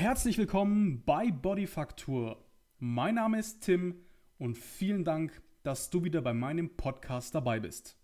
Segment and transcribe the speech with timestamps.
[0.00, 2.42] Herzlich willkommen bei Bodyfaktur.
[2.78, 3.96] Mein Name ist Tim
[4.38, 7.98] und vielen Dank, dass du wieder bei meinem Podcast dabei bist.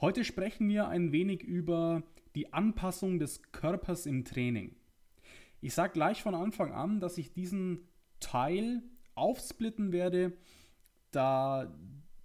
[0.00, 2.02] Heute sprechen wir ein wenig über
[2.34, 4.74] die Anpassung des Körpers im Training.
[5.60, 7.86] Ich sage gleich von Anfang an, dass ich diesen
[8.18, 8.82] Teil
[9.14, 10.36] aufsplitten werde,
[11.12, 11.72] da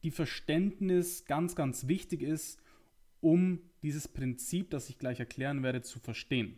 [0.02, 2.60] die Verständnis ganz, ganz wichtig ist,
[3.22, 6.58] um dieses Prinzip, das ich gleich erklären werde, zu verstehen.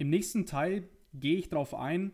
[0.00, 2.12] Im nächsten Teil gehe ich darauf ein,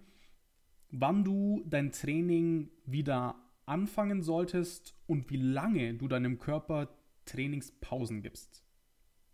[0.90, 8.64] wann du dein Training wieder anfangen solltest und wie lange du deinem Körper Trainingspausen gibst.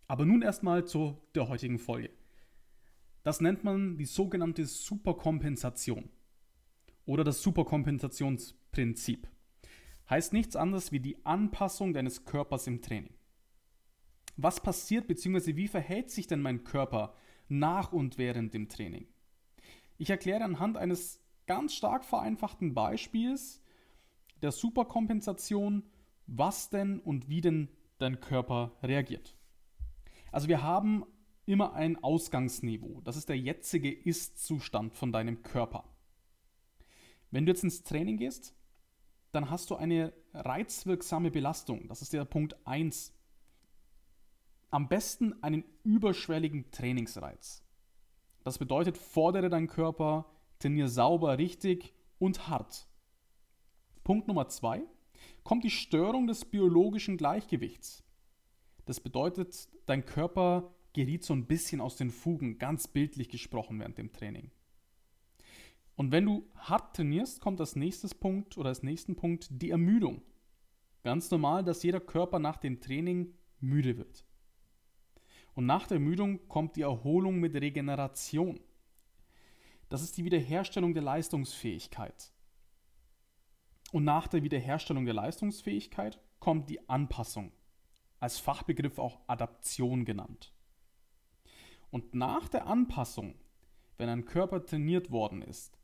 [0.07, 2.11] Aber nun erstmal zu der heutigen Folge.
[3.23, 6.11] Das nennt man die sogenannte Superkompensation
[7.07, 9.27] oder das Superkompensationsprinzip.
[10.11, 13.15] Heißt nichts anderes wie die Anpassung deines Körpers im Training.
[14.37, 15.55] Was passiert bzw.
[15.55, 17.15] wie verhält sich denn mein Körper
[17.47, 19.07] nach und während dem Training?
[19.97, 23.61] Ich erkläre anhand eines ganz stark vereinfachten Beispiels
[24.41, 25.83] der Superkompensation,
[26.27, 29.35] was denn und wie denn dein Körper reagiert.
[30.31, 31.05] Also wir haben
[31.45, 33.01] immer ein Ausgangsniveau.
[33.01, 35.85] Das ist der jetzige Ist-Zustand von deinem Körper.
[37.31, 38.55] Wenn du jetzt ins Training gehst,
[39.31, 41.87] dann hast du eine reizwirksame Belastung.
[41.87, 43.13] Das ist der Punkt 1.
[44.73, 47.63] Am besten einen überschwelligen Trainingsreiz.
[48.43, 50.25] Das bedeutet, fordere deinen Körper,
[50.57, 52.87] trainiere sauber, richtig und hart.
[54.03, 54.81] Punkt Nummer 2
[55.43, 58.03] kommt die Störung des biologischen Gleichgewichts.
[58.85, 63.99] Das bedeutet, dein Körper geriet so ein bisschen aus den Fugen, ganz bildlich gesprochen während
[63.99, 64.49] dem Training.
[65.95, 70.23] Und wenn du hart trainierst, kommt als nächstes Punkt oder als nächsten Punkt die Ermüdung.
[71.03, 74.25] Ganz normal, dass jeder Körper nach dem Training müde wird.
[75.55, 78.59] Und nach der Ermüdung kommt die Erholung mit Regeneration.
[79.89, 82.31] Das ist die Wiederherstellung der Leistungsfähigkeit.
[83.91, 87.51] Und nach der Wiederherstellung der Leistungsfähigkeit kommt die Anpassung,
[88.19, 90.51] als Fachbegriff auch Adaption genannt.
[91.91, 93.35] Und nach der Anpassung,
[93.97, 95.77] wenn ein Körper trainiert worden ist,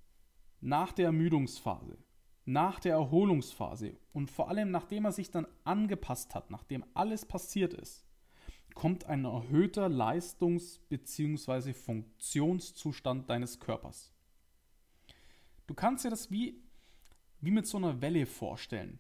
[0.60, 2.00] nach der Ermüdungsphase,
[2.46, 7.76] nach der Erholungsphase und vor allem nachdem er sich dann angepasst hat, nachdem alles passiert
[7.76, 8.09] ist,
[8.80, 11.74] kommt ein erhöhter Leistungs- bzw.
[11.74, 14.14] Funktionszustand deines Körpers.
[15.68, 16.64] Du kannst dir das wie,
[17.42, 18.98] wie mit so einer Welle vorstellen,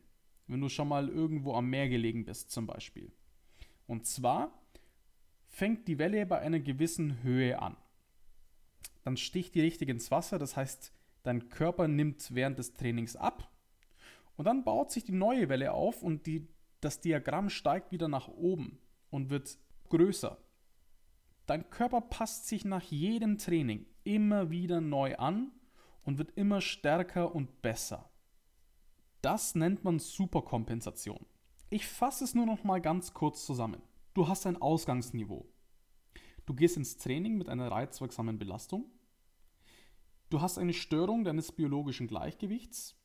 [0.48, 3.10] wenn du schon mal irgendwo am Meer gelegen bist zum Beispiel.
[3.88, 4.52] Und zwar
[5.48, 7.78] fängt die Welle bei einer gewissen Höhe an.
[9.06, 10.92] Dann sticht die richtig ins Wasser, das heißt,
[11.24, 13.50] Dein Körper nimmt während des Trainings ab
[14.36, 16.48] und dann baut sich die neue Welle auf und die,
[16.82, 18.80] das Diagramm steigt wieder nach oben
[19.10, 19.58] und wird
[19.90, 20.38] größer.
[21.46, 25.52] Dein Körper passt sich nach jedem Training immer wieder neu an
[26.04, 28.10] und wird immer stärker und besser.
[29.22, 31.26] Das nennt man Superkompensation.
[31.70, 33.82] Ich fasse es nur noch mal ganz kurz zusammen.
[34.14, 35.46] Du hast ein Ausgangsniveau.
[36.46, 38.92] Du gehst ins Training mit einer reizwirksamen Belastung
[40.30, 42.96] Du hast eine Störung deines biologischen Gleichgewichts.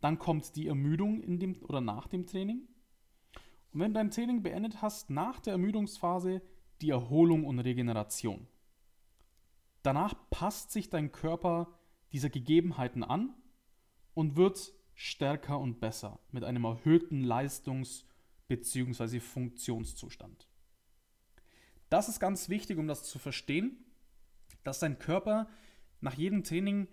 [0.00, 2.66] Dann kommt die Ermüdung in dem oder nach dem Training.
[3.74, 6.40] Und wenn du dein Training beendet hast, nach der Ermüdungsphase
[6.80, 8.46] die Erholung und Regeneration.
[9.82, 11.76] Danach passt sich dein Körper
[12.12, 13.34] dieser Gegebenheiten an
[14.14, 18.04] und wird stärker und besser mit einem erhöhten Leistungs-
[18.46, 19.18] bzw.
[19.18, 20.48] Funktionszustand.
[21.88, 23.84] Das ist ganz wichtig, um das zu verstehen,
[24.62, 25.48] dass dein Körper
[26.00, 26.86] nach jedem Training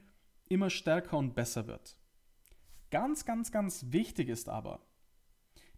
[0.49, 1.97] immer stärker und besser wird.
[2.89, 4.81] Ganz, ganz, ganz wichtig ist aber,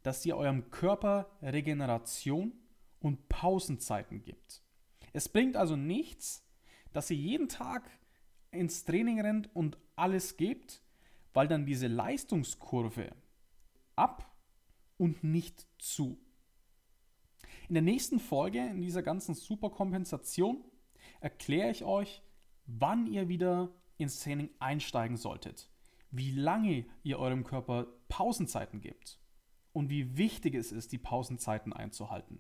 [0.04, 2.54] dass ihr eurem Körper Regeneration
[3.00, 4.62] und Pausenzeiten gibt.
[5.14, 6.46] Es bringt also nichts,
[6.92, 7.90] dass ihr jeden Tag
[8.52, 10.82] ins Training rennt und alles gebt,
[11.34, 13.16] weil dann diese Leistungskurve
[13.96, 14.32] ab
[14.98, 16.18] und nicht zu.
[17.68, 20.64] In der nächsten Folge, in dieser ganzen Superkompensation,
[21.22, 22.22] erkläre ich euch,
[22.66, 25.70] wann ihr wieder ins Training einsteigen solltet,
[26.12, 29.23] wie lange ihr eurem Körper Pausenzeiten gebt
[29.74, 32.40] und wie wichtig es ist, die Pausenzeiten einzuhalten.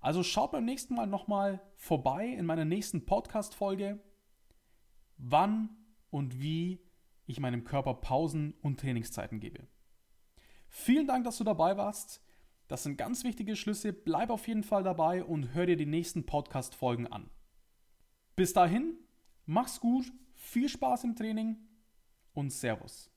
[0.00, 4.00] Also schaut beim nächsten Mal nochmal vorbei in meiner nächsten Podcast-Folge,
[5.18, 5.70] wann
[6.10, 6.80] und wie
[7.26, 9.66] ich meinem Körper Pausen und Trainingszeiten gebe.
[10.68, 12.22] Vielen Dank, dass du dabei warst.
[12.68, 13.92] Das sind ganz wichtige Schlüsse.
[13.92, 17.30] Bleib auf jeden Fall dabei und hör dir die nächsten Podcast-Folgen an.
[18.34, 18.98] Bis dahin,
[19.44, 21.56] mach's gut, viel Spaß im Training
[22.32, 23.10] und Servus.